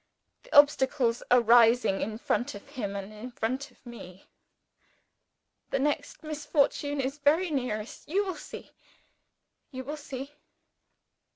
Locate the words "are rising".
1.29-2.01